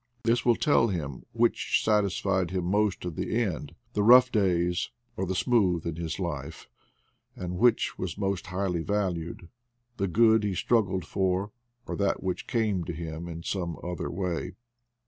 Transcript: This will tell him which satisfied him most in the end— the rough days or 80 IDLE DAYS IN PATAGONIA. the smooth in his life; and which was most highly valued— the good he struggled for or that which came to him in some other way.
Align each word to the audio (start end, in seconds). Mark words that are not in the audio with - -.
This 0.23 0.43
will 0.43 0.55
tell 0.55 0.87
him 0.87 1.25
which 1.31 1.83
satisfied 1.83 2.49
him 2.49 2.63
most 2.65 3.05
in 3.05 3.13
the 3.13 3.39
end— 3.39 3.75
the 3.93 4.01
rough 4.01 4.31
days 4.31 4.35
or 4.35 4.45
80 4.45 4.45
IDLE 4.47 4.65
DAYS 4.65 4.87
IN 4.87 4.91
PATAGONIA. 4.95 5.27
the 5.27 5.35
smooth 5.35 5.85
in 5.85 5.95
his 6.03 6.19
life; 6.19 6.69
and 7.35 7.57
which 7.59 7.99
was 7.99 8.17
most 8.17 8.47
highly 8.47 8.81
valued— 8.81 9.49
the 9.97 10.07
good 10.07 10.43
he 10.43 10.55
struggled 10.55 11.05
for 11.05 11.51
or 11.85 11.95
that 11.97 12.23
which 12.23 12.47
came 12.47 12.83
to 12.85 12.93
him 12.93 13.27
in 13.27 13.43
some 13.43 13.77
other 13.83 14.09
way. 14.09 14.53